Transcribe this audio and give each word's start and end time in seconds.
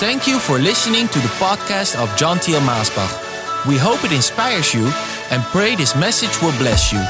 Thank 0.00 0.26
you 0.26 0.38
for 0.38 0.58
listening 0.58 1.08
to 1.08 1.18
the 1.18 1.28
podcast 1.36 1.94
of 1.94 2.16
John 2.16 2.38
Thiel 2.38 2.60
Maasbach. 2.60 3.66
We 3.68 3.76
hope 3.76 4.02
it 4.02 4.12
inspires 4.12 4.72
you 4.72 4.90
and 5.30 5.42
pray 5.52 5.74
this 5.74 5.94
message 5.94 6.40
will 6.40 6.56
bless 6.56 6.90
you. 6.90 7.00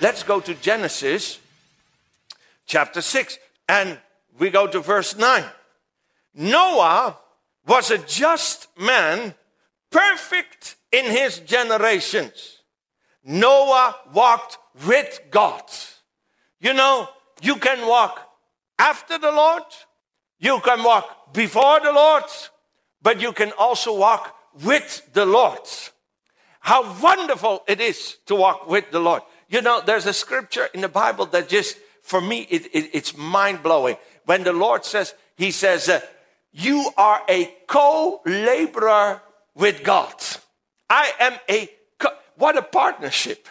Let's 0.00 0.24
go 0.24 0.40
to 0.40 0.52
Genesis 0.54 1.38
chapter 2.66 3.00
6 3.00 3.38
and 3.68 4.00
we 4.36 4.50
go 4.50 4.66
to 4.66 4.80
verse 4.80 5.16
9. 5.16 5.44
Noah 6.34 7.18
was 7.68 7.92
a 7.92 7.98
just 7.98 8.66
man, 8.76 9.32
perfect 9.92 10.74
in 10.90 11.04
his 11.04 11.38
generations. 11.38 12.62
Noah 13.22 13.94
walked 14.12 14.58
with 14.84 15.20
God. 15.30 15.62
You 16.60 16.72
know, 16.72 17.08
you 17.42 17.56
can 17.56 17.86
walk 17.86 18.28
after 18.78 19.18
the 19.18 19.32
Lord, 19.32 19.62
you 20.38 20.60
can 20.60 20.82
walk 20.82 21.32
before 21.32 21.80
the 21.80 21.92
Lord, 21.92 22.24
but 23.02 23.20
you 23.20 23.32
can 23.32 23.52
also 23.58 23.96
walk 23.96 24.34
with 24.62 25.08
the 25.12 25.26
Lord. 25.26 25.60
How 26.60 27.00
wonderful 27.00 27.64
it 27.66 27.80
is 27.80 28.16
to 28.26 28.34
walk 28.34 28.68
with 28.68 28.90
the 28.90 29.00
Lord. 29.00 29.22
You 29.48 29.62
know, 29.62 29.80
there's 29.84 30.06
a 30.06 30.12
scripture 30.12 30.68
in 30.74 30.80
the 30.80 30.88
Bible 30.88 31.26
that 31.26 31.48
just, 31.48 31.78
for 32.02 32.20
me, 32.20 32.46
it, 32.50 32.66
it, 32.66 32.90
it's 32.92 33.16
mind 33.16 33.62
blowing. 33.62 33.96
When 34.26 34.44
the 34.44 34.52
Lord 34.52 34.84
says, 34.84 35.14
He 35.36 35.50
says, 35.50 35.88
uh, 35.88 36.00
You 36.52 36.90
are 36.96 37.22
a 37.28 37.54
co 37.66 38.20
laborer 38.26 39.22
with 39.54 39.82
God. 39.82 40.14
I 40.90 41.12
am 41.18 41.34
a, 41.48 41.70
co- 41.98 42.16
what 42.36 42.56
a 42.56 42.62
partnership. 42.62 43.48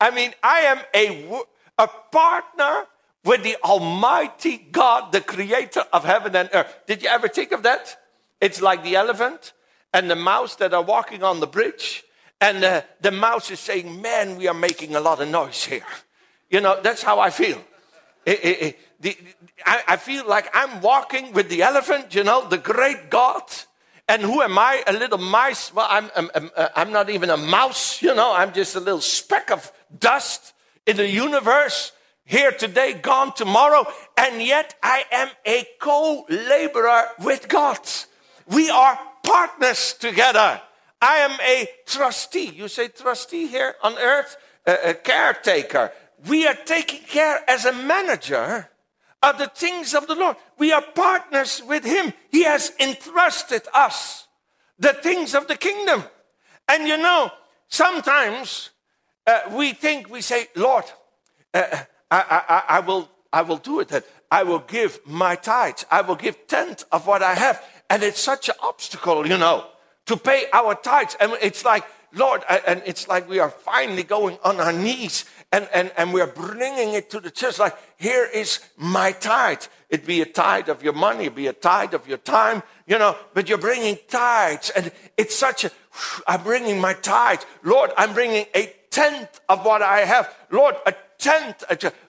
I 0.00 0.10
mean, 0.10 0.32
I 0.42 0.60
am 0.60 0.78
a, 0.94 1.42
a 1.78 1.88
partner 1.88 2.86
with 3.24 3.42
the 3.42 3.56
Almighty 3.62 4.56
God, 4.56 5.12
the 5.12 5.20
creator 5.20 5.84
of 5.92 6.04
heaven 6.04 6.34
and 6.34 6.48
earth. 6.52 6.74
Did 6.86 7.02
you 7.02 7.08
ever 7.08 7.28
think 7.28 7.52
of 7.52 7.62
that? 7.64 7.98
It's 8.40 8.62
like 8.62 8.82
the 8.82 8.96
elephant 8.96 9.52
and 9.92 10.10
the 10.10 10.16
mouse 10.16 10.56
that 10.56 10.72
are 10.72 10.82
walking 10.82 11.22
on 11.22 11.40
the 11.40 11.46
bridge 11.46 12.04
and 12.40 12.64
uh, 12.64 12.82
the 13.00 13.10
mouse 13.10 13.50
is 13.50 13.60
saying, 13.60 14.00
Man, 14.00 14.36
we 14.36 14.48
are 14.48 14.54
making 14.54 14.94
a 14.94 15.00
lot 15.00 15.20
of 15.20 15.28
noise 15.28 15.64
here. 15.64 15.84
You 16.48 16.60
know, 16.60 16.80
that's 16.82 17.02
how 17.02 17.20
I 17.20 17.30
feel. 17.30 17.62
It, 18.24 18.44
it, 18.44 18.62
it, 18.62 18.78
the, 19.00 19.16
I, 19.64 19.82
I 19.88 19.96
feel 19.96 20.26
like 20.26 20.50
I'm 20.54 20.80
walking 20.80 21.32
with 21.32 21.48
the 21.48 21.62
elephant, 21.62 22.14
you 22.14 22.24
know, 22.24 22.48
the 22.48 22.58
great 22.58 23.10
God. 23.10 23.42
And 24.08 24.22
who 24.22 24.42
am 24.42 24.58
I? 24.58 24.82
A 24.86 24.92
little 24.92 25.18
mice? 25.18 25.72
Well, 25.72 25.86
I'm, 25.88 26.10
I'm, 26.16 26.30
I'm, 26.34 26.50
uh, 26.56 26.68
I'm 26.74 26.92
not 26.92 27.10
even 27.10 27.30
a 27.30 27.36
mouse, 27.36 28.02
you 28.02 28.14
know, 28.14 28.34
I'm 28.34 28.52
just 28.52 28.74
a 28.74 28.80
little 28.80 29.00
speck 29.00 29.50
of 29.50 29.70
dust 29.96 30.52
in 30.86 30.96
the 30.96 31.08
universe. 31.08 31.92
Here 32.30 32.52
today, 32.52 32.92
gone 32.92 33.32
tomorrow, 33.34 33.84
and 34.16 34.40
yet 34.40 34.76
I 34.84 35.02
am 35.10 35.30
a 35.44 35.66
co 35.80 36.26
laborer 36.28 37.06
with 37.24 37.48
God. 37.48 37.80
We 38.46 38.70
are 38.70 38.96
partners 39.24 39.94
together. 39.94 40.60
I 41.02 41.16
am 41.16 41.32
a 41.40 41.66
trustee. 41.86 42.50
You 42.50 42.68
say 42.68 42.86
trustee 42.86 43.48
here 43.48 43.74
on 43.82 43.98
earth? 43.98 44.36
A, 44.64 44.90
a, 44.90 44.94
caretaker. 44.94 45.90
We 46.28 46.46
are 46.46 46.54
taking 46.54 47.00
care 47.00 47.42
as 47.50 47.64
a 47.64 47.72
manager 47.72 48.70
of 49.24 49.38
the 49.38 49.48
things 49.48 49.92
of 49.92 50.06
the 50.06 50.14
Lord. 50.14 50.36
We 50.56 50.70
are 50.72 50.82
partners 50.82 51.60
with 51.66 51.84
Him. 51.84 52.12
He 52.30 52.44
has 52.44 52.70
entrusted 52.78 53.62
us 53.74 54.28
the 54.78 54.92
things 54.92 55.34
of 55.34 55.48
the 55.48 55.56
kingdom. 55.56 56.04
And 56.68 56.86
you 56.86 56.96
know, 56.96 57.32
sometimes 57.66 58.70
uh, 59.26 59.40
we 59.50 59.72
think, 59.72 60.08
we 60.08 60.20
say, 60.20 60.46
Lord, 60.54 60.84
uh, 61.52 61.66
I, 62.10 62.42
I, 62.48 62.76
I, 62.76 62.80
will, 62.80 63.08
I 63.32 63.42
will 63.42 63.58
do 63.58 63.80
it. 63.80 63.88
That 63.88 64.04
I 64.30 64.42
will 64.42 64.60
give 64.60 65.00
my 65.06 65.36
tithes. 65.36 65.86
I 65.90 66.00
will 66.02 66.16
give 66.16 66.46
tenth 66.46 66.84
of 66.92 67.06
what 67.06 67.22
I 67.22 67.34
have. 67.34 67.62
And 67.88 68.02
it's 68.02 68.20
such 68.20 68.48
an 68.48 68.54
obstacle, 68.62 69.26
you 69.26 69.38
know 69.38 69.66
to 70.10 70.16
pay 70.16 70.46
our 70.52 70.74
tithes. 70.74 71.16
And 71.20 71.32
it's 71.40 71.64
like, 71.64 71.84
Lord, 72.12 72.42
and 72.66 72.82
it's 72.84 73.06
like 73.06 73.28
we 73.28 73.38
are 73.38 73.50
finally 73.50 74.02
going 74.02 74.38
on 74.42 74.60
our 74.60 74.72
knees 74.72 75.24
and, 75.52 75.68
and, 75.72 75.92
and 75.96 76.12
we're 76.12 76.26
bringing 76.26 76.94
it 76.94 77.10
to 77.10 77.20
the 77.20 77.30
church. 77.30 77.60
Like, 77.60 77.76
here 77.96 78.24
is 78.24 78.58
my 78.76 79.12
tithe. 79.12 79.62
It 79.88 80.04
be 80.04 80.20
a 80.20 80.26
tithe 80.26 80.68
of 80.68 80.82
your 80.82 80.92
money, 80.94 81.26
it 81.26 81.36
be 81.36 81.46
a 81.46 81.52
tithe 81.52 81.94
of 81.94 82.08
your 82.08 82.18
time, 82.18 82.64
you 82.88 82.98
know, 82.98 83.16
but 83.34 83.48
you're 83.48 83.58
bringing 83.58 83.98
tithes. 84.08 84.70
And 84.70 84.90
it's 85.16 85.36
such 85.36 85.64
a, 85.64 85.70
I'm 86.26 86.42
bringing 86.42 86.80
my 86.80 86.94
tithe. 86.94 87.42
Lord, 87.62 87.92
I'm 87.96 88.12
bringing 88.12 88.46
a 88.54 88.72
tenth 88.90 89.40
of 89.48 89.64
what 89.64 89.80
I 89.80 90.00
have. 90.00 90.34
Lord, 90.50 90.74
a 90.86 90.94
tenth. 91.20 91.62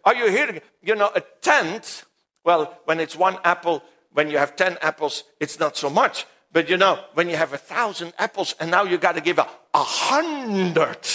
Are 0.03 0.15
you 0.15 0.29
hearing? 0.29 0.61
You 0.81 0.95
know, 0.95 1.11
a 1.13 1.21
tenth. 1.41 2.05
Well, 2.43 2.79
when 2.85 2.99
it's 2.99 3.15
one 3.15 3.37
apple, 3.43 3.83
when 4.13 4.31
you 4.31 4.37
have 4.37 4.55
10 4.55 4.77
apples, 4.81 5.23
it's 5.39 5.59
not 5.59 5.77
so 5.77 5.89
much. 5.89 6.25
But 6.53 6.69
you 6.69 6.77
know, 6.77 6.99
when 7.13 7.29
you 7.29 7.37
have 7.37 7.53
a 7.53 7.57
thousand 7.57 8.13
apples 8.17 8.55
and 8.59 8.71
now 8.71 8.83
you 8.83 8.97
got 8.97 9.15
to 9.15 9.21
give 9.21 9.37
a, 9.37 9.47
a 9.73 9.83
hundred. 9.83 11.07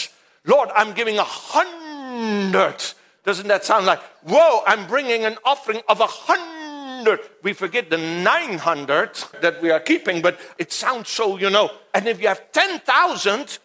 Lord, 0.45 0.71
I'm 0.75 0.95
giving 0.95 1.19
a 1.19 1.25
hundred. 1.25 2.77
Doesn't 3.25 3.49
that 3.49 3.65
sound 3.65 3.87
like, 3.87 4.01
whoa, 4.23 4.63
I'm 4.67 4.87
bringing 4.87 5.25
an 5.25 5.37
offering 5.45 5.83
of 5.89 6.01
a 6.01 6.07
hundred. 6.07 7.21
We 7.43 7.53
forget 7.53 7.91
the 7.91 7.99
900 7.99 9.25
that 9.43 9.61
we 9.61 9.71
are 9.71 9.81
keeping, 9.81 10.23
but 10.23 10.39
it 10.59 10.73
sounds 10.73 11.11
so, 11.11 11.37
you 11.37 11.51
know. 11.51 11.71
And 11.93 12.07
if 12.07 12.21
you 12.21 12.29
have 12.29 12.53
10,000, 12.53 13.59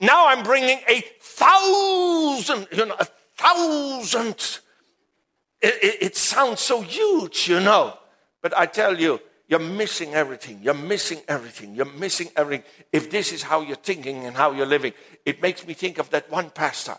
now 0.00 0.28
I'm 0.28 0.42
bringing 0.42 0.78
a 0.88 1.04
thousand, 1.20 2.68
you 2.72 2.86
know, 2.86 2.96
a 2.98 3.06
thousand. 3.36 4.60
It, 5.60 5.74
it, 5.82 6.02
it 6.02 6.16
sounds 6.16 6.60
so 6.60 6.80
huge, 6.80 7.48
you 7.48 7.60
know. 7.60 7.96
But 8.42 8.56
I 8.56 8.66
tell 8.66 8.98
you, 8.98 9.20
you're 9.46 9.58
missing 9.58 10.14
everything. 10.14 10.60
You're 10.62 10.74
missing 10.74 11.20
everything. 11.28 11.74
You're 11.74 11.84
missing 11.84 12.28
everything. 12.36 12.64
If 12.92 13.10
this 13.10 13.32
is 13.32 13.42
how 13.42 13.60
you're 13.62 13.76
thinking 13.76 14.24
and 14.24 14.36
how 14.36 14.52
you're 14.52 14.64
living, 14.64 14.92
it 15.26 15.42
makes 15.42 15.66
me 15.66 15.74
think 15.74 15.98
of 15.98 16.08
that 16.10 16.30
one 16.30 16.50
pastor. 16.50 16.96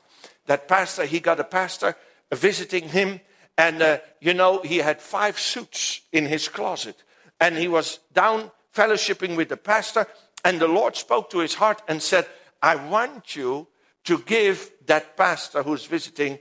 That 0.47 0.67
pastor, 0.67 1.05
he 1.05 1.19
got 1.19 1.39
a 1.39 1.45
pastor 1.45 1.95
visiting 2.31 2.89
him, 2.89 3.21
and 3.57 3.81
uh, 3.81 3.97
you 4.19 4.33
know, 4.33 4.61
he 4.61 4.77
had 4.77 5.01
five 5.01 5.39
suits 5.39 6.01
in 6.11 6.25
his 6.25 6.47
closet. 6.47 7.03
And 7.39 7.57
he 7.57 7.67
was 7.67 7.99
down 8.13 8.51
fellowshipping 8.75 9.35
with 9.35 9.49
the 9.49 9.57
pastor, 9.57 10.05
and 10.43 10.59
the 10.59 10.67
Lord 10.67 10.95
spoke 10.95 11.29
to 11.31 11.39
his 11.39 11.55
heart 11.55 11.81
and 11.87 12.01
said, 12.01 12.27
I 12.61 12.75
want 12.75 13.35
you 13.35 13.67
to 14.05 14.19
give 14.19 14.71
that 14.85 15.17
pastor 15.17 15.63
who's 15.63 15.85
visiting 15.85 16.39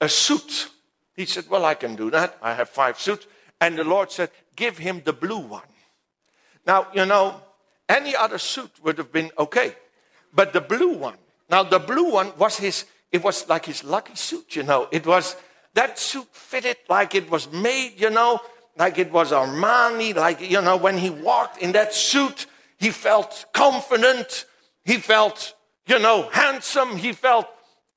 a 0.00 0.08
suit. 0.08 0.68
He 1.14 1.26
said, 1.26 1.48
Well, 1.48 1.64
I 1.64 1.74
can 1.74 1.96
do 1.96 2.10
that. 2.10 2.38
I 2.42 2.54
have 2.54 2.68
five 2.68 2.98
suits. 2.98 3.26
And 3.60 3.78
the 3.78 3.84
Lord 3.84 4.10
said, 4.10 4.30
Give 4.56 4.76
him 4.76 5.02
the 5.04 5.12
blue 5.12 5.38
one. 5.38 5.62
Now, 6.66 6.88
you 6.94 7.06
know, 7.06 7.40
any 7.88 8.14
other 8.14 8.38
suit 8.38 8.70
would 8.82 8.98
have 8.98 9.12
been 9.12 9.30
okay. 9.38 9.74
But 10.32 10.52
the 10.52 10.60
blue 10.60 10.94
one, 10.96 11.18
now 11.50 11.62
the 11.62 11.78
blue 11.78 12.10
one 12.10 12.32
was 12.38 12.56
his, 12.56 12.86
it 13.10 13.22
was 13.22 13.48
like 13.48 13.66
his 13.66 13.84
lucky 13.84 14.14
suit, 14.14 14.56
you 14.56 14.62
know. 14.62 14.88
It 14.90 15.06
was, 15.06 15.36
that 15.74 15.98
suit 15.98 16.28
fitted 16.32 16.76
like 16.88 17.14
it 17.14 17.30
was 17.30 17.50
made, 17.52 18.00
you 18.00 18.10
know, 18.10 18.40
like 18.78 18.98
it 18.98 19.12
was 19.12 19.32
Armani, 19.32 20.14
like, 20.14 20.40
you 20.40 20.60
know, 20.62 20.76
when 20.76 20.96
he 20.96 21.10
walked 21.10 21.58
in 21.58 21.72
that 21.72 21.92
suit, 21.92 22.46
he 22.78 22.90
felt 22.90 23.46
confident. 23.52 24.46
He 24.84 24.96
felt, 24.96 25.54
you 25.86 25.98
know, 25.98 26.28
handsome. 26.32 26.96
He 26.96 27.12
felt 27.12 27.46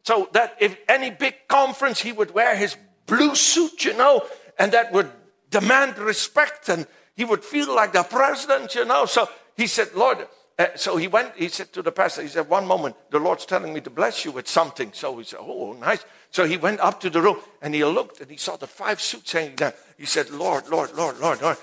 so 0.03 0.29
that 0.33 0.57
if 0.59 0.77
any 0.87 1.09
big 1.09 1.35
conference, 1.47 1.99
he 2.01 2.11
would 2.11 2.31
wear 2.31 2.55
his 2.55 2.75
blue 3.07 3.35
suit, 3.35 3.85
you 3.85 3.97
know, 3.97 4.23
and 4.59 4.71
that 4.71 4.91
would 4.91 5.09
demand 5.49 5.97
respect 5.97 6.69
and 6.69 6.85
he 7.15 7.25
would 7.25 7.43
feel 7.43 7.73
like 7.73 7.93
the 7.93 8.03
president, 8.03 8.75
you 8.75 8.85
know. 8.85 9.05
So 9.05 9.27
he 9.55 9.67
said, 9.67 9.93
Lord, 9.95 10.27
uh, 10.59 10.67
so 10.75 10.97
he 10.97 11.07
went, 11.07 11.33
he 11.35 11.47
said 11.47 11.73
to 11.73 11.81
the 11.81 11.91
pastor, 11.91 12.21
he 12.21 12.27
said, 12.27 12.47
one 12.49 12.67
moment, 12.67 12.95
the 13.09 13.19
Lord's 13.19 13.45
telling 13.45 13.73
me 13.73 13.81
to 13.81 13.89
bless 13.89 14.23
you 14.25 14.31
with 14.31 14.47
something. 14.47 14.91
So 14.93 15.17
he 15.17 15.23
said, 15.23 15.39
oh, 15.41 15.73
nice. 15.73 16.05
So 16.29 16.45
he 16.45 16.57
went 16.57 16.79
up 16.81 16.99
to 17.01 17.09
the 17.09 17.21
room 17.21 17.37
and 17.61 17.73
he 17.73 17.83
looked 17.83 18.21
and 18.21 18.29
he 18.29 18.37
saw 18.37 18.57
the 18.57 18.67
five 18.67 19.01
suits 19.01 19.31
hanging 19.31 19.55
down. 19.55 19.73
He 19.97 20.05
said, 20.05 20.29
Lord, 20.29 20.67
Lord, 20.69 20.93
Lord, 20.93 21.19
Lord, 21.19 21.41
Lord, 21.41 21.57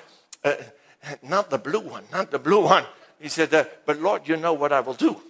uh, 0.45 0.55
not 1.23 1.51
the 1.51 1.59
blue 1.59 1.81
one, 1.81 2.05
not 2.11 2.31
the 2.31 2.39
blue 2.39 2.65
one. 2.65 2.85
He 3.21 3.29
said, 3.29 3.53
uh, 3.55 3.65
but 3.87 4.01
Lord, 4.01 4.27
you 4.27 4.37
know 4.37 4.53
what 4.53 4.73
I 4.73 4.81
will 4.81 4.95
do. 4.95 5.21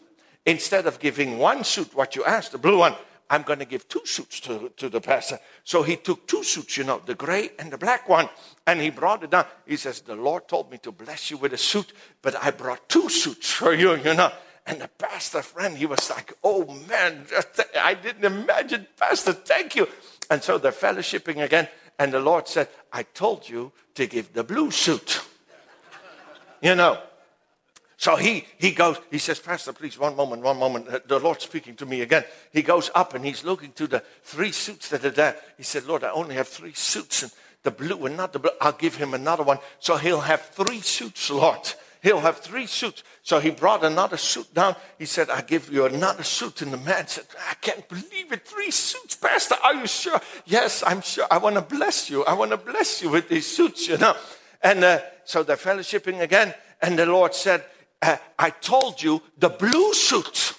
Instead 0.44 0.87
of 0.87 0.99
giving 0.99 1.39
one 1.39 1.62
suit, 1.65 1.94
what 1.94 2.17
you 2.17 2.25
asked, 2.25 2.53
the 2.53 2.59
blue 2.59 2.79
one, 2.79 2.94
I'm 3.31 3.43
going 3.43 3.61
to 3.61 3.65
give 3.65 3.89
two 3.89 4.05
suits 4.05 4.41
to, 4.41 4.71
to 4.77 4.91
the 4.91 5.00
pastor. 5.00 5.39
So 5.65 5.83
he 5.83 5.97
took 5.97 6.27
two 6.27 6.44
suits, 6.44 6.77
you 6.77 6.85
know, 6.85 7.00
the 7.05 7.15
gray 7.15 7.53
and 7.59 7.73
the 7.73 7.79
black 7.79 8.09
one, 8.09 8.29
and 8.67 8.79
he 8.81 8.91
brought 8.91 9.23
it 9.23 9.31
down. 9.31 9.47
He 9.67 9.77
says, 9.77 10.03
The 10.03 10.17
Lord 10.17 10.49
told 10.49 10.71
me 10.71 10.79
to 10.79 10.93
bless 10.93 11.31
you 11.31 11.39
with 11.39 11.55
a 11.55 11.59
suit, 11.59 11.94
but 12.21 12.37
I 12.43 12.50
brought 12.50 12.89
two 12.91 13.09
suits 13.09 13.50
for 13.50 13.73
you, 13.73 13.94
you 14.05 14.15
know. 14.15 14.31
And 14.67 14.81
the 14.81 14.89
pastor 14.89 15.43
friend, 15.43 15.77
he 15.77 15.87
was 15.87 16.11
like, 16.11 16.35
Oh 16.45 16.67
man, 16.88 17.27
I 17.81 17.95
didn't 17.95 18.25
imagine, 18.25 18.87
Pastor, 18.99 19.33
thank 19.33 19.77
you. 19.77 19.88
And 20.31 20.43
so 20.43 20.59
they're 20.59 20.71
fellowshipping 20.71 21.43
again. 21.43 21.69
And 21.99 22.12
the 22.12 22.21
Lord 22.21 22.49
said, 22.49 22.69
I 22.93 23.05
told 23.05 23.49
you 23.49 23.73
to 23.95 24.06
give 24.06 24.33
the 24.35 24.45
blue 24.45 24.71
suit. 24.71 25.23
you 26.61 26.75
know. 26.75 26.99
So 28.02 28.16
he, 28.16 28.44
he 28.58 28.72
goes, 28.72 28.96
he 29.12 29.19
says, 29.19 29.38
Pastor, 29.38 29.72
please, 29.72 29.96
one 29.96 30.16
moment, 30.16 30.43
one 30.43 30.58
moment. 30.58 30.88
Uh, 30.88 30.99
The 31.06 31.20
Lord's 31.20 31.44
speaking 31.44 31.76
to 31.76 31.87
me 31.87 32.00
again. 32.00 32.25
He 32.52 32.60
goes 32.60 32.90
up 32.96 33.14
and 33.14 33.25
he's 33.25 33.44
looking 33.44 33.70
to 33.75 33.87
the 33.87 34.02
three 34.25 34.50
suits 34.50 34.88
that 34.88 35.04
are 35.04 35.10
there. 35.10 35.37
He 35.56 35.62
said, 35.62 35.87
Lord, 35.87 36.02
I 36.02 36.10
only 36.10 36.34
have 36.34 36.49
three 36.49 36.72
suits 36.72 37.22
and 37.22 37.31
the 37.62 37.70
blue 37.70 38.04
and 38.06 38.16
not 38.16 38.32
the 38.32 38.40
blue. 38.40 38.50
I'll 38.60 38.72
give 38.72 38.96
him 38.96 39.14
another 39.14 39.44
one. 39.44 39.58
So 39.78 39.96
he'll 39.99 40.22
have 40.22 40.40
three 40.46 40.81
suits, 40.81 41.31
Lord. 41.31 41.60
He'll 42.02 42.19
have 42.19 42.38
three 42.38 42.66
suits. 42.66 43.04
So 43.22 43.38
he 43.38 43.50
brought 43.50 43.84
another 43.84 44.16
suit 44.16 44.52
down. 44.52 44.75
He 44.99 45.04
said, 45.04 45.31
I 45.31 45.43
give 45.43 45.70
you 45.72 45.87
another 45.87 46.25
suit. 46.25 46.60
And 46.62 46.72
the 46.72 46.78
man 46.78 47.06
said, 47.06 47.26
I 47.49 47.54
can't 47.54 47.88
believe 47.88 48.32
it. 48.32 48.44
Three 48.44 48.72
suits, 48.72 49.14
Pastor. 49.14 49.54
Are 49.62 49.75
you 49.75 49.87
sure? 49.87 50.20
Yes, 50.44 50.82
I'm 50.84 51.02
sure. 51.02 51.28
I 51.31 51.38
want 51.38 51.54
to 51.54 51.62
bless 51.62 52.10
you. 52.10 52.25
I 52.25 52.32
want 52.32 52.50
to 52.50 52.56
bless 52.56 53.00
you 53.00 53.10
with 53.10 53.28
these 53.28 53.46
suits, 53.46 53.87
you 53.87 53.96
know. 53.96 54.16
And 54.60 54.82
uh, 54.82 55.02
so 55.25 55.44
they're 55.44 55.56
fellowshipping 55.56 56.20
again. 56.20 56.52
And 56.81 56.99
the 56.99 57.06
Lord 57.06 57.32
said, 57.32 57.62
uh, 58.02 58.16
I 58.38 58.50
told 58.50 59.02
you 59.02 59.22
the 59.38 59.49
blue 59.49 59.94
suit. 59.94 60.54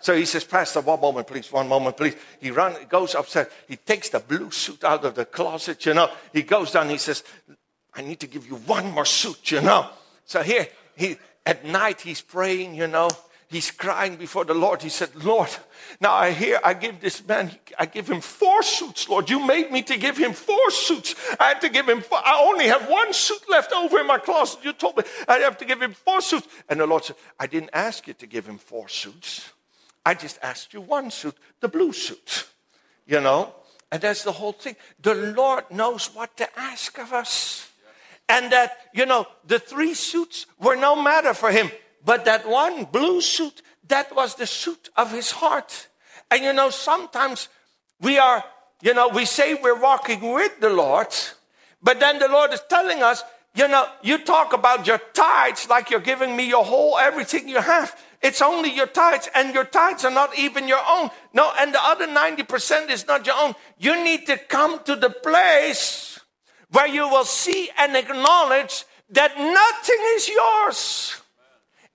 So 0.00 0.14
he 0.14 0.24
says, 0.24 0.44
Pastor, 0.44 0.80
one 0.80 1.00
moment, 1.00 1.26
please, 1.26 1.50
one 1.52 1.68
moment, 1.68 1.96
please. 1.96 2.14
He 2.40 2.52
run, 2.52 2.76
goes 2.88 3.14
upstairs. 3.14 3.48
He 3.66 3.76
takes 3.76 4.08
the 4.10 4.20
blue 4.20 4.50
suit 4.52 4.84
out 4.84 5.04
of 5.04 5.16
the 5.16 5.24
closet, 5.24 5.84
you 5.84 5.94
know. 5.94 6.10
He 6.32 6.42
goes 6.42 6.70
down, 6.70 6.88
he 6.88 6.98
says, 6.98 7.24
I 7.92 8.02
need 8.02 8.20
to 8.20 8.28
give 8.28 8.46
you 8.46 8.54
one 8.54 8.92
more 8.92 9.04
suit, 9.04 9.50
you 9.50 9.60
know. 9.60 9.90
So 10.24 10.42
here, 10.42 10.68
he, 10.96 11.16
at 11.44 11.64
night, 11.64 12.00
he's 12.00 12.20
praying, 12.20 12.76
you 12.76 12.86
know. 12.86 13.10
He's 13.50 13.70
crying 13.70 14.16
before 14.16 14.44
the 14.44 14.52
Lord. 14.52 14.82
He 14.82 14.90
said, 14.90 15.24
Lord, 15.24 15.48
now 16.00 16.12
I 16.12 16.32
hear 16.32 16.60
I 16.62 16.74
give 16.74 17.00
this 17.00 17.26
man, 17.26 17.50
I 17.78 17.86
give 17.86 18.06
him 18.06 18.20
four 18.20 18.62
suits, 18.62 19.08
Lord. 19.08 19.30
You 19.30 19.40
made 19.40 19.72
me 19.72 19.82
to 19.84 19.96
give 19.96 20.18
him 20.18 20.34
four 20.34 20.70
suits. 20.70 21.14
I 21.40 21.48
had 21.48 21.60
to 21.62 21.70
give 21.70 21.88
him, 21.88 22.02
four, 22.02 22.18
I 22.22 22.38
only 22.42 22.66
have 22.66 22.90
one 22.90 23.10
suit 23.14 23.40
left 23.48 23.72
over 23.72 24.00
in 24.00 24.06
my 24.06 24.18
closet. 24.18 24.60
You 24.62 24.74
told 24.74 24.98
me 24.98 25.04
I 25.26 25.38
have 25.38 25.56
to 25.58 25.64
give 25.64 25.80
him 25.80 25.94
four 25.94 26.20
suits. 26.20 26.46
And 26.68 26.78
the 26.78 26.86
Lord 26.86 27.04
said, 27.04 27.16
I 27.40 27.46
didn't 27.46 27.70
ask 27.72 28.06
you 28.06 28.12
to 28.14 28.26
give 28.26 28.46
him 28.46 28.58
four 28.58 28.86
suits. 28.86 29.50
I 30.04 30.12
just 30.12 30.38
asked 30.42 30.74
you 30.74 30.82
one 30.82 31.10
suit, 31.10 31.36
the 31.60 31.68
blue 31.68 31.94
suit. 31.94 32.48
You 33.06 33.22
know? 33.22 33.54
And 33.90 34.02
that's 34.02 34.24
the 34.24 34.32
whole 34.32 34.52
thing. 34.52 34.76
The 35.00 35.14
Lord 35.14 35.64
knows 35.70 36.14
what 36.14 36.36
to 36.36 36.58
ask 36.58 36.98
of 36.98 37.14
us. 37.14 37.70
And 38.28 38.52
that, 38.52 38.76
you 38.92 39.06
know, 39.06 39.26
the 39.46 39.58
three 39.58 39.94
suits 39.94 40.44
were 40.60 40.76
no 40.76 40.94
matter 40.94 41.32
for 41.32 41.50
him. 41.50 41.70
But 42.08 42.24
that 42.24 42.48
one 42.48 42.84
blue 42.84 43.20
suit, 43.20 43.60
that 43.88 44.16
was 44.16 44.34
the 44.34 44.46
suit 44.46 44.88
of 44.96 45.12
his 45.12 45.30
heart. 45.30 45.88
And 46.30 46.42
you 46.42 46.54
know, 46.54 46.70
sometimes 46.70 47.50
we 48.00 48.16
are, 48.16 48.42
you 48.80 48.94
know, 48.94 49.08
we 49.08 49.26
say 49.26 49.52
we're 49.52 49.78
walking 49.78 50.32
with 50.32 50.58
the 50.58 50.70
Lord, 50.70 51.14
but 51.82 52.00
then 52.00 52.18
the 52.18 52.28
Lord 52.28 52.54
is 52.54 52.62
telling 52.66 53.02
us, 53.02 53.22
you 53.54 53.68
know, 53.68 53.86
you 54.00 54.24
talk 54.24 54.54
about 54.54 54.86
your 54.86 54.96
tithes 55.12 55.68
like 55.68 55.90
you're 55.90 56.00
giving 56.00 56.34
me 56.34 56.48
your 56.48 56.64
whole 56.64 56.96
everything 56.96 57.46
you 57.46 57.60
have. 57.60 57.94
It's 58.22 58.40
only 58.40 58.74
your 58.74 58.86
tithes, 58.86 59.28
and 59.34 59.52
your 59.52 59.64
tithes 59.64 60.06
are 60.06 60.10
not 60.10 60.38
even 60.38 60.66
your 60.66 60.80
own. 60.88 61.10
No, 61.34 61.52
and 61.60 61.74
the 61.74 61.84
other 61.84 62.06
90% 62.06 62.88
is 62.88 63.06
not 63.06 63.26
your 63.26 63.36
own. 63.38 63.54
You 63.76 64.02
need 64.02 64.24
to 64.28 64.38
come 64.38 64.82
to 64.84 64.96
the 64.96 65.10
place 65.10 66.18
where 66.70 66.88
you 66.88 67.06
will 67.06 67.26
see 67.26 67.68
and 67.76 67.94
acknowledge 67.94 68.86
that 69.10 69.36
nothing 69.36 70.02
is 70.16 70.28
yours. 70.30 71.20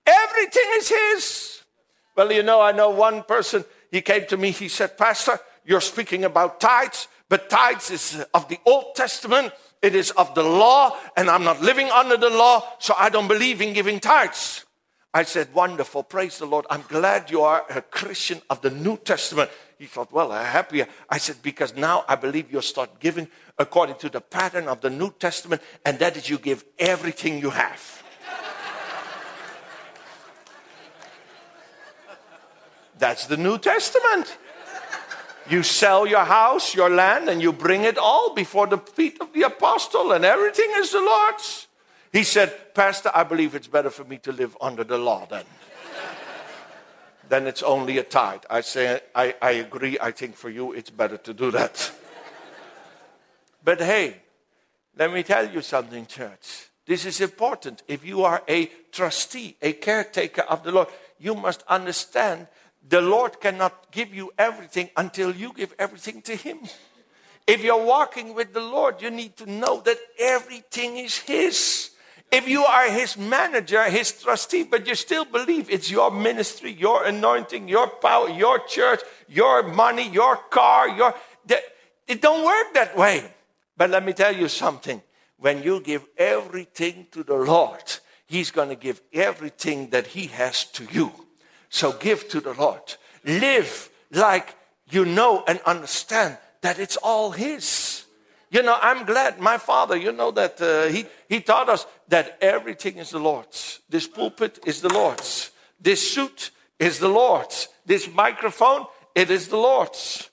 Everything 0.05 0.65
is 0.75 0.89
His. 0.89 1.61
Well, 2.15 2.31
you 2.31 2.43
know, 2.43 2.61
I 2.61 2.71
know 2.71 2.89
one 2.89 3.23
person, 3.23 3.65
he 3.91 4.01
came 4.01 4.25
to 4.27 4.37
me, 4.37 4.51
he 4.51 4.67
said, 4.67 4.97
Pastor, 4.97 5.39
you're 5.65 5.81
speaking 5.81 6.25
about 6.25 6.59
tithes, 6.59 7.07
but 7.29 7.49
tithes 7.49 7.89
is 7.89 8.25
of 8.33 8.47
the 8.49 8.59
Old 8.65 8.95
Testament, 8.95 9.51
it 9.81 9.95
is 9.95 10.11
of 10.11 10.35
the 10.35 10.43
law, 10.43 10.95
and 11.17 11.29
I'm 11.29 11.43
not 11.43 11.61
living 11.61 11.89
under 11.89 12.17
the 12.17 12.29
law, 12.29 12.63
so 12.79 12.93
I 12.97 13.09
don't 13.09 13.27
believe 13.27 13.61
in 13.61 13.73
giving 13.73 13.99
tithes. 13.99 14.65
I 15.13 15.23
said, 15.23 15.53
Wonderful, 15.53 16.03
praise 16.03 16.39
the 16.39 16.45
Lord. 16.45 16.65
I'm 16.69 16.83
glad 16.87 17.29
you 17.29 17.41
are 17.41 17.63
a 17.69 17.81
Christian 17.81 18.41
of 18.49 18.61
the 18.61 18.71
New 18.71 18.97
Testament. 18.97 19.51
He 19.77 19.85
thought, 19.85 20.11
Well, 20.11 20.31
I'm 20.31 20.45
happy. 20.45 20.83
I 21.09 21.17
said, 21.17 21.37
Because 21.43 21.75
now 21.75 22.03
I 22.07 22.15
believe 22.15 22.51
you'll 22.51 22.63
start 22.63 22.99
giving 22.99 23.27
according 23.59 23.95
to 23.97 24.09
the 24.09 24.21
pattern 24.21 24.67
of 24.67 24.81
the 24.81 24.89
New 24.89 25.11
Testament, 25.11 25.61
and 25.85 25.99
that 25.99 26.17
is 26.17 26.29
you 26.29 26.39
give 26.39 26.65
everything 26.79 27.39
you 27.39 27.51
have. 27.51 28.02
That's 33.03 33.25
the 33.25 33.35
New 33.35 33.57
Testament. 33.57 34.37
You 35.49 35.61
sell 35.61 36.07
your 36.07 36.23
house, 36.23 36.73
your 36.73 36.89
land, 36.89 37.27
and 37.27 37.41
you 37.41 37.51
bring 37.51 37.83
it 37.83 37.97
all 37.97 38.33
before 38.33 38.65
the 38.65 38.77
feet 38.77 39.19
of 39.19 39.33
the 39.33 39.41
apostle, 39.41 40.13
and 40.13 40.23
everything 40.23 40.71
is 40.77 40.93
the 40.93 41.01
Lord's. 41.01 41.67
He 42.13 42.23
said, 42.23 42.73
Pastor, 42.73 43.11
I 43.13 43.25
believe 43.25 43.55
it's 43.55 43.67
better 43.67 43.89
for 43.89 44.05
me 44.05 44.19
to 44.19 44.31
live 44.31 44.55
under 44.61 44.85
the 44.85 44.97
law 44.97 45.27
then. 45.29 45.43
then 47.27 47.45
it's 47.45 47.61
only 47.61 47.97
a 47.97 48.03
tithe. 48.03 48.43
I 48.49 48.61
say, 48.61 49.01
I, 49.13 49.35
I 49.41 49.51
agree. 49.51 49.97
I 49.99 50.11
think 50.11 50.37
for 50.37 50.49
you 50.49 50.71
it's 50.71 50.89
better 50.89 51.17
to 51.17 51.33
do 51.33 51.51
that. 51.51 51.91
but 53.65 53.81
hey, 53.81 54.15
let 54.97 55.11
me 55.11 55.23
tell 55.23 55.49
you 55.49 55.61
something, 55.61 56.05
church. 56.05 56.69
This 56.85 57.05
is 57.05 57.19
important. 57.19 57.83
If 57.85 58.05
you 58.05 58.23
are 58.23 58.43
a 58.47 58.67
trustee, 58.93 59.57
a 59.61 59.73
caretaker 59.73 60.43
of 60.43 60.63
the 60.63 60.71
Lord, 60.71 60.87
you 61.19 61.35
must 61.35 61.63
understand 61.67 62.47
the 62.87 63.01
Lord 63.01 63.39
cannot 63.39 63.91
give 63.91 64.13
you 64.13 64.31
everything 64.37 64.89
until 64.97 65.35
you 65.35 65.53
give 65.53 65.73
everything 65.79 66.21
to 66.23 66.35
Him. 66.35 66.59
If 67.47 67.63
you're 67.63 67.83
walking 67.83 68.33
with 68.33 68.53
the 68.53 68.61
Lord, 68.61 69.01
you 69.01 69.09
need 69.09 69.35
to 69.37 69.49
know 69.49 69.81
that 69.81 69.97
everything 70.19 70.97
is 70.97 71.17
His. 71.17 71.91
If 72.31 72.47
you 72.47 72.63
are 72.63 72.89
His 72.89 73.17
manager, 73.17 73.83
His 73.83 74.11
trustee, 74.11 74.63
but 74.63 74.87
you 74.87 74.95
still 74.95 75.25
believe 75.25 75.69
it's 75.69 75.91
your 75.91 76.11
ministry, 76.11 76.71
your 76.71 77.05
anointing, 77.05 77.67
your 77.67 77.87
power, 77.87 78.29
your 78.29 78.59
church, 78.59 79.01
your 79.27 79.63
money, 79.63 80.09
your 80.09 80.37
car, 80.37 80.89
your. 80.89 81.13
It 82.07 82.21
don't 82.21 82.45
work 82.45 82.73
that 82.73 82.97
way. 82.97 83.31
But 83.77 83.89
let 83.89 84.05
me 84.05 84.13
tell 84.13 84.35
you 84.35 84.47
something. 84.47 85.01
When 85.37 85.63
you 85.63 85.81
give 85.81 86.05
everything 86.17 87.07
to 87.11 87.23
the 87.23 87.35
Lord, 87.35 87.83
He's 88.25 88.51
going 88.51 88.69
to 88.69 88.75
give 88.75 89.01
everything 89.11 89.89
that 89.89 90.07
He 90.07 90.27
has 90.27 90.65
to 90.71 90.85
you. 90.91 91.11
So 91.73 91.91
give 91.91 92.29
to 92.29 92.39
the 92.39 92.53
Lord. 92.53 92.83
Live 93.25 93.89
like 94.11 94.55
you 94.91 95.05
know 95.05 95.43
and 95.47 95.59
understand 95.65 96.37
that 96.61 96.77
it's 96.77 96.97
all 96.97 97.31
His. 97.31 98.05
You 98.51 98.61
know, 98.61 98.77
I'm 98.79 99.05
glad 99.05 99.39
my 99.39 99.57
father, 99.57 99.97
you 99.97 100.11
know, 100.11 100.29
that 100.29 100.61
uh, 100.61 100.85
he, 100.93 101.07
he 101.27 101.41
taught 101.41 101.69
us 101.69 101.87
that 102.09 102.37
everything 102.41 102.97
is 102.97 103.09
the 103.09 103.17
Lord's. 103.17 103.79
This 103.89 104.07
pulpit 104.07 104.59
is 104.67 104.81
the 104.81 104.93
Lord's. 104.93 105.49
This 105.81 106.13
suit 106.13 106.51
is 106.77 106.99
the 106.99 107.07
Lord's. 107.07 107.67
This 107.87 108.07
microphone, 108.07 108.85
it 109.15 109.31
is 109.31 109.47
the 109.47 109.57
Lord's. 109.57 110.29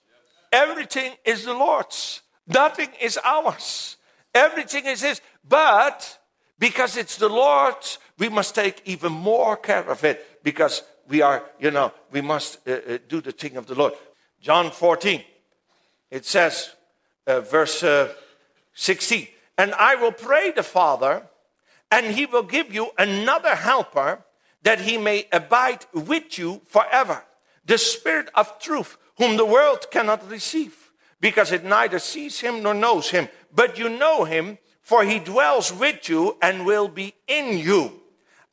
Everything 0.52 1.12
is 1.24 1.46
the 1.46 1.54
Lord's. 1.54 2.20
Nothing 2.46 2.90
is 3.00 3.18
ours. 3.24 3.96
Everything 4.34 4.84
is 4.84 5.00
His. 5.00 5.22
But 5.48 6.18
because 6.58 6.98
it's 6.98 7.16
the 7.16 7.30
Lord's, 7.30 7.98
we 8.18 8.28
must 8.28 8.54
take 8.54 8.82
even 8.84 9.12
more 9.12 9.56
care 9.56 9.90
of 9.90 10.04
it 10.04 10.44
because 10.44 10.82
we 11.10 11.22
are, 11.22 11.42
you 11.58 11.72
know, 11.72 11.92
we 12.12 12.20
must 12.20 12.66
uh, 12.66 12.72
uh, 12.72 12.98
do 13.08 13.20
the 13.20 13.32
thing 13.32 13.56
of 13.56 13.66
the 13.66 13.74
Lord. 13.74 13.94
John 14.40 14.70
14, 14.70 15.22
it 16.10 16.24
says, 16.24 16.70
uh, 17.26 17.40
verse 17.40 17.82
uh, 17.82 18.14
16, 18.74 19.26
and 19.58 19.74
I 19.74 19.96
will 19.96 20.12
pray 20.12 20.52
the 20.52 20.62
Father, 20.62 21.26
and 21.90 22.06
he 22.06 22.26
will 22.26 22.44
give 22.44 22.72
you 22.72 22.90
another 22.96 23.56
helper 23.56 24.24
that 24.62 24.82
he 24.82 24.96
may 24.96 25.26
abide 25.32 25.84
with 25.92 26.38
you 26.38 26.62
forever. 26.66 27.24
The 27.66 27.76
Spirit 27.76 28.30
of 28.36 28.58
truth, 28.60 28.96
whom 29.18 29.36
the 29.36 29.44
world 29.44 29.90
cannot 29.90 30.30
receive, 30.30 30.92
because 31.20 31.50
it 31.50 31.64
neither 31.64 31.98
sees 31.98 32.40
him 32.40 32.62
nor 32.62 32.72
knows 32.72 33.10
him. 33.10 33.28
But 33.52 33.78
you 33.78 33.88
know 33.88 34.24
him, 34.24 34.58
for 34.80 35.04
he 35.04 35.18
dwells 35.18 35.72
with 35.72 36.08
you 36.08 36.36
and 36.40 36.64
will 36.64 36.88
be 36.88 37.14
in 37.26 37.58
you. 37.58 38.00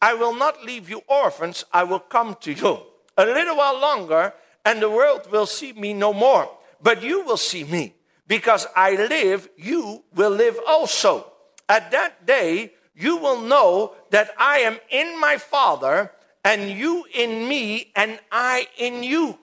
I 0.01 0.13
will 0.13 0.35
not 0.35 0.63
leave 0.63 0.89
you 0.89 1.01
orphans, 1.07 1.65
I 1.73 1.83
will 1.83 1.99
come 1.99 2.35
to 2.41 2.53
you. 2.53 2.79
A 3.17 3.25
little 3.25 3.57
while 3.57 3.79
longer, 3.79 4.33
and 4.63 4.81
the 4.81 4.89
world 4.89 5.31
will 5.31 5.45
see 5.45 5.73
me 5.73 5.93
no 5.93 6.13
more. 6.13 6.49
But 6.81 7.01
you 7.01 7.25
will 7.25 7.37
see 7.37 7.63
me. 7.63 7.95
Because 8.27 8.67
I 8.75 8.95
live, 8.95 9.49
you 9.57 10.03
will 10.13 10.31
live 10.31 10.59
also. 10.67 11.31
At 11.69 11.91
that 11.91 12.25
day, 12.25 12.73
you 12.93 13.17
will 13.17 13.41
know 13.41 13.95
that 14.11 14.31
I 14.37 14.59
am 14.59 14.77
in 14.89 15.19
my 15.19 15.37
Father, 15.37 16.11
and 16.43 16.69
you 16.69 17.05
in 17.13 17.47
me, 17.47 17.91
and 17.95 18.19
I 18.31 18.67
in 18.77 19.03
you. 19.03 19.39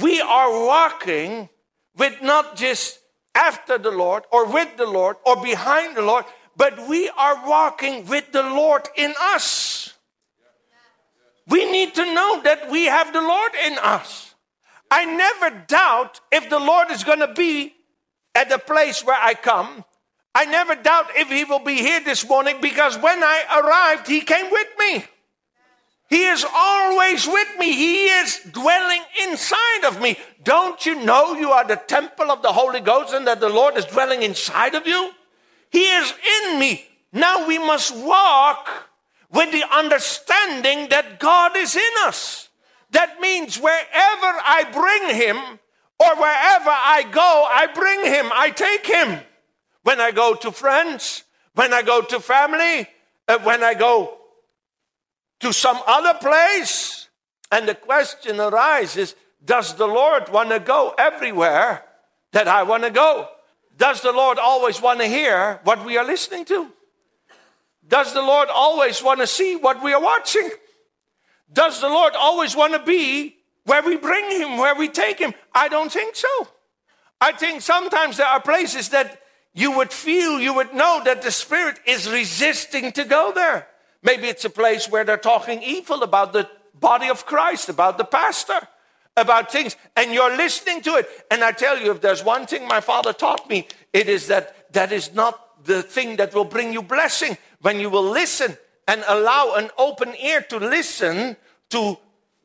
We 0.00 0.20
are 0.20 0.66
walking 0.66 1.48
with 1.96 2.22
not 2.22 2.56
just 2.56 3.00
after 3.34 3.78
the 3.78 3.90
Lord, 3.90 4.24
or 4.32 4.46
with 4.46 4.76
the 4.76 4.86
Lord, 4.86 5.16
or 5.24 5.42
behind 5.42 5.96
the 5.96 6.02
Lord, 6.02 6.24
but 6.56 6.88
we 6.88 7.08
are 7.10 7.46
walking 7.46 8.06
with 8.06 8.32
the 8.32 8.42
Lord 8.42 8.88
in 8.96 9.14
us. 9.20 9.94
We 11.48 11.70
need 11.70 11.94
to 11.94 12.14
know 12.14 12.40
that 12.42 12.70
we 12.70 12.84
have 12.84 13.12
the 13.12 13.20
Lord 13.20 13.52
in 13.66 13.78
us. 13.78 14.34
I 14.90 15.04
never 15.04 15.64
doubt 15.66 16.20
if 16.30 16.48
the 16.50 16.58
Lord 16.58 16.90
is 16.90 17.02
going 17.02 17.20
to 17.20 17.32
be 17.32 17.74
at 18.34 18.48
the 18.48 18.58
place 18.58 19.04
where 19.04 19.18
I 19.20 19.34
come. 19.34 19.84
I 20.34 20.44
never 20.44 20.74
doubt 20.74 21.06
if 21.16 21.28
He 21.30 21.44
will 21.44 21.58
be 21.58 21.76
here 21.76 22.00
this 22.00 22.28
morning 22.28 22.58
because 22.60 22.98
when 22.98 23.22
I 23.22 23.60
arrived, 23.60 24.06
He 24.06 24.20
came 24.20 24.50
with 24.50 24.68
me. 24.78 25.04
He 26.08 26.24
is 26.24 26.44
always 26.54 27.26
with 27.26 27.48
me. 27.58 27.72
He 27.72 28.04
is 28.04 28.40
dwelling 28.50 29.00
inside 29.22 29.84
of 29.86 30.00
me. 30.00 30.18
Don't 30.42 30.84
you 30.84 31.02
know 31.04 31.34
you 31.34 31.52
are 31.52 31.66
the 31.66 31.76
temple 31.76 32.30
of 32.30 32.42
the 32.42 32.52
Holy 32.52 32.80
Ghost 32.80 33.14
and 33.14 33.26
that 33.26 33.40
the 33.40 33.48
Lord 33.48 33.78
is 33.78 33.86
dwelling 33.86 34.22
inside 34.22 34.74
of 34.74 34.86
you? 34.86 35.12
He 35.72 35.84
is 35.84 36.12
in 36.44 36.58
me. 36.58 36.86
Now 37.12 37.48
we 37.48 37.58
must 37.58 37.96
walk 37.96 38.68
with 39.30 39.50
the 39.50 39.64
understanding 39.74 40.90
that 40.90 41.18
God 41.18 41.56
is 41.56 41.74
in 41.74 41.92
us. 42.02 42.50
That 42.90 43.20
means 43.20 43.58
wherever 43.58 43.80
I 43.90 44.66
bring 44.70 45.16
Him 45.16 45.36
or 45.98 46.16
wherever 46.16 46.70
I 46.70 47.06
go, 47.10 47.46
I 47.50 47.66
bring 47.74 48.04
Him, 48.04 48.30
I 48.34 48.50
take 48.50 48.86
Him. 48.86 49.18
When 49.82 50.00
I 50.00 50.12
go 50.12 50.34
to 50.34 50.52
friends, 50.52 51.24
when 51.54 51.72
I 51.72 51.82
go 51.82 52.02
to 52.02 52.20
family, 52.20 52.86
uh, 53.26 53.38
when 53.38 53.64
I 53.64 53.74
go 53.74 54.18
to 55.40 55.52
some 55.52 55.78
other 55.86 56.18
place. 56.18 57.08
And 57.50 57.66
the 57.66 57.74
question 57.74 58.40
arises 58.40 59.14
Does 59.44 59.74
the 59.74 59.86
Lord 59.86 60.28
want 60.28 60.50
to 60.50 60.60
go 60.60 60.94
everywhere 60.98 61.84
that 62.32 62.46
I 62.46 62.62
want 62.62 62.84
to 62.84 62.90
go? 62.90 63.28
Does 63.82 64.00
the 64.00 64.12
Lord 64.12 64.38
always 64.38 64.80
want 64.80 65.00
to 65.00 65.08
hear 65.08 65.58
what 65.64 65.84
we 65.84 65.98
are 65.98 66.04
listening 66.04 66.44
to? 66.44 66.68
Does 67.88 68.14
the 68.14 68.22
Lord 68.22 68.48
always 68.48 69.02
want 69.02 69.18
to 69.18 69.26
see 69.26 69.56
what 69.56 69.82
we 69.82 69.92
are 69.92 70.00
watching? 70.00 70.48
Does 71.52 71.80
the 71.80 71.88
Lord 71.88 72.12
always 72.14 72.54
want 72.54 72.74
to 72.74 72.78
be 72.78 73.38
where 73.64 73.82
we 73.82 73.96
bring 73.96 74.30
Him, 74.40 74.56
where 74.56 74.76
we 74.76 74.88
take 74.88 75.18
Him? 75.18 75.34
I 75.52 75.66
don't 75.66 75.90
think 75.90 76.14
so. 76.14 76.28
I 77.20 77.32
think 77.32 77.60
sometimes 77.60 78.18
there 78.18 78.28
are 78.28 78.40
places 78.40 78.90
that 78.90 79.20
you 79.52 79.76
would 79.76 79.90
feel, 79.90 80.38
you 80.38 80.54
would 80.54 80.72
know 80.72 81.02
that 81.04 81.22
the 81.22 81.32
Spirit 81.32 81.80
is 81.84 82.08
resisting 82.08 82.92
to 82.92 83.02
go 83.02 83.32
there. 83.34 83.66
Maybe 84.00 84.28
it's 84.28 84.44
a 84.44 84.50
place 84.50 84.88
where 84.88 85.02
they're 85.02 85.16
talking 85.16 85.60
evil 85.60 86.04
about 86.04 86.32
the 86.32 86.48
body 86.72 87.08
of 87.08 87.26
Christ, 87.26 87.68
about 87.68 87.98
the 87.98 88.04
pastor, 88.04 88.60
about 89.16 89.52
things, 89.52 89.76
and 89.96 90.12
you're 90.12 90.36
listening 90.36 90.80
to 90.82 90.96
it. 90.96 91.08
And 91.30 91.44
I 91.44 91.52
tell 91.52 91.78
you, 91.78 91.90
if 91.90 92.00
there's 92.00 92.24
one 92.24 92.46
thing 92.46 92.66
my 92.66 92.80
father 92.80 93.12
taught 93.12 93.48
me, 93.48 93.68
it 93.92 94.08
is 94.08 94.28
that 94.28 94.72
that 94.72 94.92
is 94.92 95.14
not 95.14 95.64
the 95.64 95.82
thing 95.82 96.16
that 96.16 96.34
will 96.34 96.44
bring 96.44 96.72
you 96.72 96.82
blessing. 96.82 97.36
When 97.60 97.78
you 97.78 97.90
will 97.90 98.08
listen 98.08 98.56
and 98.88 99.04
allow 99.06 99.54
an 99.54 99.70
open 99.78 100.14
ear 100.16 100.40
to 100.42 100.58
listen 100.58 101.36
to 101.70 101.98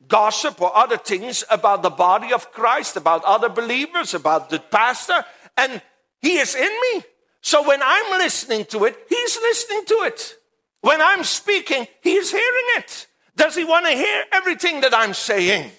gossip 0.06 0.60
or 0.60 0.74
other 0.76 0.96
things 0.96 1.44
about 1.50 1.82
the 1.82 1.90
body 1.90 2.32
of 2.32 2.52
Christ, 2.52 2.96
about 2.96 3.24
other 3.24 3.48
believers, 3.48 4.14
about 4.14 4.50
the 4.50 4.58
pastor, 4.58 5.24
and 5.56 5.82
he 6.20 6.38
is 6.38 6.54
in 6.54 6.70
me. 6.92 7.02
So 7.40 7.66
when 7.66 7.80
I'm 7.82 8.18
listening 8.18 8.64
to 8.66 8.84
it, 8.84 8.96
he's 9.08 9.36
listening 9.36 9.84
to 9.86 9.94
it. 10.04 10.34
When 10.80 11.00
I'm 11.00 11.24
speaking, 11.24 11.86
he's 12.02 12.30
hearing 12.30 12.66
it. 12.76 13.06
Does 13.36 13.54
he 13.54 13.64
want 13.64 13.86
to 13.86 13.92
hear 13.92 14.24
everything 14.32 14.80
that 14.82 14.94
I'm 14.94 15.14
saying? 15.14 15.70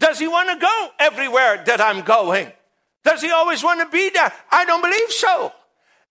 Does 0.00 0.18
he 0.18 0.26
want 0.26 0.48
to 0.48 0.56
go 0.56 0.88
everywhere 0.98 1.62
that 1.66 1.80
I'm 1.80 2.00
going? 2.00 2.50
Does 3.04 3.20
he 3.22 3.30
always 3.30 3.62
want 3.62 3.80
to 3.80 3.86
be 3.86 4.10
there? 4.10 4.32
I 4.50 4.64
don't 4.64 4.82
believe 4.82 5.12
so. 5.12 5.52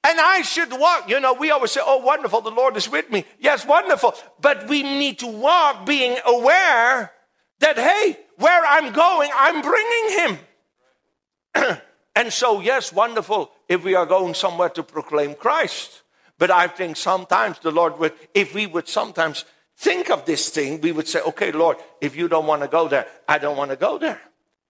And 0.04 0.20
I 0.20 0.44
should 0.44 0.72
walk. 0.72 1.10
You 1.10 1.20
know, 1.20 1.34
we 1.34 1.52
always 1.52 1.72
say, 1.72 1.82
oh, 1.84 1.98
wonderful, 1.98 2.42
the 2.42 2.52
Lord 2.52 2.78
is 2.78 2.90
with 2.90 3.12
me. 3.12 3.26
Yes, 3.40 3.66
wonderful. 3.66 4.14
But 4.40 4.70
we 4.70 4.84
need 4.84 5.20
to 5.20 5.28
walk 5.28 5.86
being 5.86 6.18
aware 6.26 7.12
that, 7.60 7.78
hey, 7.78 8.18
where 8.38 8.64
I'm 8.66 8.94
going, 8.94 9.32
I'm 9.36 9.62
bringing 9.62 10.38
him. 11.56 11.78
and 12.16 12.32
so, 12.32 12.62
yes, 12.62 12.94
wonderful 12.94 13.52
if 13.68 13.84
we 13.84 13.96
are 13.96 14.06
going 14.06 14.36
somewhere 14.36 14.70
to 14.70 14.84
proclaim 14.84 15.34
Christ. 15.34 16.04
But 16.38 16.52
I 16.52 16.68
think 16.68 16.96
sometimes 16.96 17.60
the 17.60 17.72
Lord 17.72 18.00
would, 18.00 18.14
if 18.34 18.54
we 18.54 18.68
would 18.68 18.88
sometimes 18.88 19.46
think 19.80 20.10
of 20.10 20.26
this 20.26 20.50
thing, 20.50 20.82
we 20.82 20.92
would 20.92 21.08
say, 21.08 21.22
okay, 21.22 21.52
Lord, 21.52 21.78
if 22.02 22.16
you 22.16 22.28
don't 22.28 22.46
want 22.46 22.62
to 22.62 22.68
go 22.68 22.88
there, 22.88 23.08
I 23.28 23.38
don't 23.38 23.58
want 23.58 23.72
to 23.72 23.78
go 23.78 23.98
there. 23.98 24.22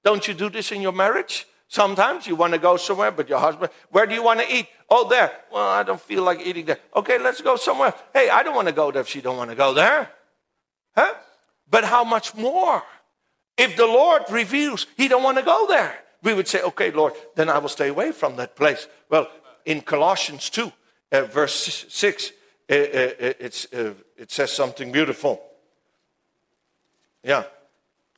Don't 0.04 0.28
you 0.28 0.34
do 0.34 0.50
this 0.50 0.72
in 0.72 0.82
your 0.82 0.92
marriage? 0.92 1.48
Sometimes 1.68 2.26
you 2.26 2.36
want 2.36 2.54
to 2.54 2.60
go 2.60 2.78
somewhere, 2.78 3.12
but 3.12 3.28
your 3.28 3.40
husband, 3.40 3.72
where 3.90 4.06
do 4.06 4.14
you 4.14 4.24
want 4.24 4.40
to 4.40 4.56
eat? 4.56 4.68
Oh, 4.90 5.10
there. 5.10 5.32
Well, 5.52 5.68
I 5.68 5.84
don't 5.84 6.02
feel 6.02 6.24
like 6.24 6.40
eating 6.46 6.66
there. 6.66 6.80
Okay, 6.96 7.20
let's 7.20 7.42
go 7.42 7.56
somewhere. 7.56 7.94
Hey, 8.14 8.30
I 8.30 8.44
don't 8.44 8.56
want 8.56 8.68
to 8.68 8.74
go 8.74 8.92
there 8.92 9.02
if 9.02 9.08
she 9.08 9.22
don't 9.22 9.38
want 9.38 9.50
to 9.50 9.56
go 9.56 9.74
there. 9.74 10.10
Huh? 10.96 11.14
But 11.70 11.84
how 11.84 12.04
much 12.04 12.36
more? 12.36 12.84
If 13.58 13.76
the 13.76 13.86
Lord 13.86 14.24
reveals 14.32 14.88
he 14.96 15.08
don't 15.08 15.24
want 15.24 15.38
to 15.38 15.44
go 15.44 15.68
there, 15.68 16.00
we 16.24 16.34
would 16.34 16.48
say, 16.48 16.62
okay, 16.62 16.92
Lord, 16.92 17.14
then 17.36 17.50
I 17.50 17.58
will 17.58 17.70
stay 17.70 17.90
away 17.90 18.12
from 18.12 18.36
that 18.38 18.56
place. 18.56 18.88
Well, 19.10 19.28
in 19.66 19.82
Colossians 19.82 20.50
2, 20.50 20.72
uh, 21.12 21.22
verse 21.26 21.86
6, 21.90 22.32
uh, 22.70 22.74
uh, 22.74 23.34
uh, 23.74 23.94
it 24.18 24.32
says 24.32 24.52
something 24.52 24.92
beautiful. 24.92 25.42
Yeah. 27.24 27.44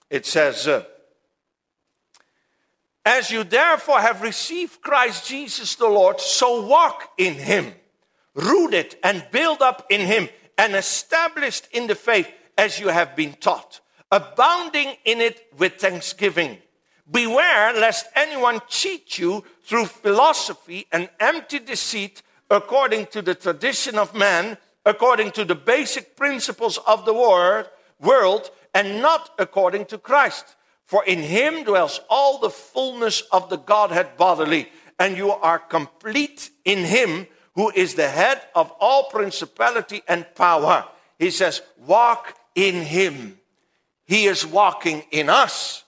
It 0.10 0.26
says, 0.26 0.68
uh, 0.68 0.84
As 3.06 3.32
you 3.32 3.44
therefore 3.44 4.02
have 4.02 4.22
received 4.22 4.82
Christ 4.82 5.28
Jesus 5.28 5.76
the 5.76 5.88
Lord, 5.88 6.20
so 6.20 6.68
walk 6.68 7.12
in 7.18 7.36
him, 7.36 7.74
rooted 8.34 8.96
and 9.04 9.26
built 9.32 9.62
up 9.62 9.88
in 9.90 10.02
him, 10.02 10.28
and 10.58 10.76
established 10.76 11.68
in 11.72 11.88
the 11.88 11.96
faith 11.96 12.30
as 12.58 12.80
you 12.80 12.90
have 12.90 13.16
been 13.16 13.34
taught, 13.34 13.80
abounding 14.12 14.96
in 15.06 15.22
it 15.22 15.48
with 15.58 15.76
thanksgiving. 15.76 16.58
Beware 17.10 17.74
lest 17.74 18.08
anyone 18.16 18.62
cheat 18.68 19.18
you 19.18 19.44
through 19.64 19.86
philosophy 19.86 20.88
and 20.92 21.10
empty 21.20 21.60
deceit 21.60 22.22
according 22.52 23.08
to 23.08 23.22
the 23.22 23.34
tradition 23.34 23.98
of 23.98 24.14
man, 24.14 24.58
according 24.86 25.32
to 25.32 25.46
the 25.46 25.56
basic 25.56 26.16
principles 26.18 26.78
of 26.86 27.06
the 27.06 27.14
world, 27.14 27.68
world, 28.00 28.52
and 28.74 29.02
not 29.02 29.32
according 29.40 29.86
to 29.86 29.98
Christ. 29.98 30.56
For 30.86 31.04
in 31.06 31.20
him 31.20 31.64
dwells 31.64 32.02
all 32.10 32.40
the 32.40 32.50
fullness 32.50 33.22
of 33.32 33.50
the 33.50 33.58
Godhead 33.58 34.18
bodily, 34.18 34.68
and 35.00 35.16
you 35.16 35.32
are 35.32 35.58
complete 35.58 36.50
in 36.66 36.80
him 36.80 37.26
who 37.56 37.72
is 37.72 37.96
the 37.96 38.10
head 38.10 38.42
of 38.54 38.72
all 38.80 39.06
principality 39.06 40.02
and 40.08 40.26
power. 40.36 40.86
He 41.18 41.32
says, 41.32 41.62
Walk 41.86 42.36
in 42.54 42.76
him. 42.84 43.40
He 44.04 44.26
is 44.26 44.46
walking 44.46 45.04
in 45.12 45.30
us. 45.30 45.86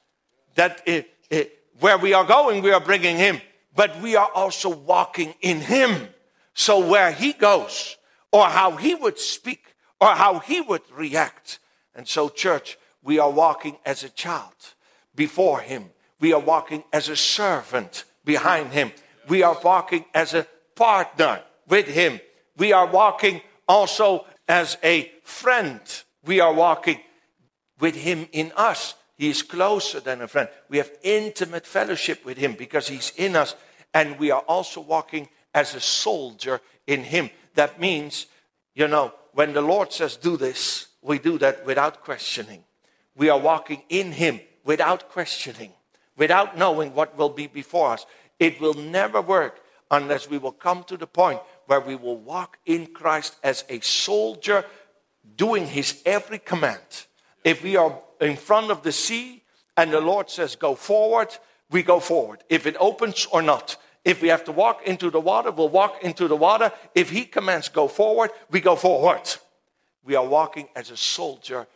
That 0.56 0.82
it, 0.86 1.10
it, 1.30 1.60
where 1.80 1.98
we 1.98 2.14
are 2.14 2.24
going, 2.24 2.62
we 2.62 2.72
are 2.72 2.80
bringing 2.80 3.18
him, 3.18 3.42
but 3.76 4.00
we 4.02 4.16
are 4.16 4.30
also 4.34 4.70
walking 4.70 5.34
in 5.42 5.60
him. 5.60 6.08
So 6.54 6.88
where 6.88 7.12
he 7.12 7.34
goes, 7.34 7.98
or 8.32 8.46
how 8.46 8.72
he 8.78 8.96
would 8.96 9.20
speak, 9.20 9.76
or 10.00 10.10
how 10.10 10.40
he 10.40 10.62
would 10.62 10.82
react. 10.92 11.60
And 11.96 12.08
so, 12.08 12.30
church, 12.30 12.78
we 13.04 13.20
are 13.20 13.30
walking 13.30 13.78
as 13.86 14.04
a 14.04 14.10
child 14.10 14.74
before 15.16 15.60
him. 15.60 15.92
We 16.20 16.34
are 16.34 16.40
walking 16.40 16.84
as 16.92 17.10
a 17.10 17.16
servant 17.16 18.06
behind 18.26 18.72
him. 18.72 18.92
We 19.28 19.44
are 19.44 19.58
walking 19.64 20.06
as 20.14 20.34
a 20.34 20.48
partner 20.76 21.44
with 21.68 21.88
him. 21.88 22.20
We 22.58 22.74
are 22.74 22.88
walking 22.88 23.42
also 23.68 24.26
as 24.48 24.78
a 24.84 25.12
friend. 25.24 25.82
We 26.26 26.40
are 26.40 26.54
walking 26.54 27.00
with 27.80 27.96
him 27.96 28.28
in 28.32 28.52
us. 28.56 28.96
He 29.18 29.30
is 29.30 29.42
closer 29.42 30.00
than 30.00 30.22
a 30.22 30.28
friend. 30.28 30.50
We 30.70 30.78
have 30.78 30.92
intimate 31.04 31.66
fellowship 31.66 32.26
with 32.26 32.38
him 32.38 32.54
because 32.54 32.88
he's 32.88 33.12
in 33.18 33.36
us. 33.36 33.56
And 33.94 34.18
we 34.18 34.32
are 34.32 34.42
also 34.42 34.82
walking 34.82 35.30
as 35.54 35.76
a 35.76 35.80
soldier 35.80 36.62
in 36.88 37.04
Him. 37.04 37.30
That 37.56 37.80
means, 37.80 38.28
you 38.74 38.88
know, 38.88 39.14
when 39.34 39.54
the 39.54 39.62
Lord 39.62 39.92
says, 39.92 40.16
do 40.16 40.38
this, 40.38 40.88
we 41.02 41.20
do 41.20 41.38
that 41.40 41.66
without 41.66 42.04
questioning. 42.04 42.64
We 43.16 43.30
are 43.30 43.40
walking 43.40 43.84
in 43.90 44.12
Him 44.12 44.40
without 44.64 45.10
questioning, 45.10 45.72
without 46.18 46.58
knowing 46.58 46.94
what 46.94 47.18
will 47.18 47.30
be 47.30 47.48
before 47.48 47.92
us. 47.94 48.06
It 48.40 48.60
will 48.60 48.74
never 48.74 49.22
work 49.22 49.60
unless 49.92 50.30
we 50.30 50.38
will 50.38 50.52
come 50.52 50.84
to 50.86 50.98
the 50.98 51.08
point 51.08 51.40
where 51.68 51.80
we 51.80 51.96
will 51.96 52.18
walk 52.18 52.58
in 52.66 52.88
Christ 52.88 53.36
as 53.44 53.64
a 53.70 53.80
soldier 53.82 54.66
doing 55.36 55.68
His 55.68 56.02
every 56.06 56.40
command. 56.40 57.06
If 57.44 57.64
we 57.64 57.76
are 57.76 58.00
in 58.20 58.38
front 58.38 58.72
of 58.72 58.84
the 58.84 58.92
sea 58.92 59.44
and 59.78 59.92
the 59.92 60.02
Lord 60.02 60.30
says, 60.30 60.56
go 60.56 60.76
forward, 60.76 61.36
we 61.70 61.84
go 61.84 62.00
forward. 62.00 62.44
If 62.50 62.66
it 62.66 62.76
opens 62.80 63.28
or 63.32 63.42
not, 63.42 63.78
if 64.06 64.22
we 64.22 64.28
have 64.28 64.44
to 64.46 64.52
walk 64.52 64.82
into 64.86 65.10
the 65.10 65.20
water, 65.20 65.52
we'll 65.52 65.70
walk 65.70 66.04
into 66.04 66.28
the 66.28 66.36
water. 66.36 66.72
If 66.94 67.10
he 67.10 67.26
commands 67.26 67.70
go 67.70 67.88
forward, 67.88 68.32
we 68.52 68.60
go 68.60 68.76
forward. 68.76 69.22
We 70.04 70.16
are 70.16 70.26
walking 70.26 70.68
as 70.76 70.92
a 70.92 70.98
soldier 70.98 71.68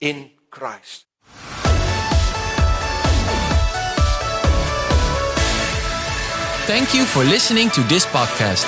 in 0.00 0.30
Christ. 0.50 1.04
Thank 6.66 6.94
you 6.94 7.04
for 7.04 7.22
listening 7.24 7.68
to 7.70 7.82
this 7.82 8.06
podcast. 8.06 8.64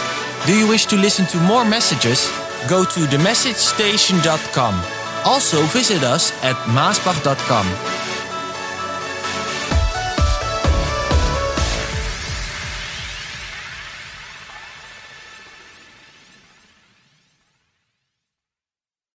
Do 0.46 0.54
you 0.54 0.68
wish 0.68 0.84
to 0.86 0.96
listen 0.96 1.24
to 1.26 1.38
more 1.38 1.64
messages? 1.64 2.30
Go 2.68 2.84
to 2.84 3.00
themessagestation.com. 3.00 4.82
Also 5.24 5.62
visit 5.62 6.02
us 6.04 6.30
at 6.44 6.56
maasbach.com. 6.66 7.95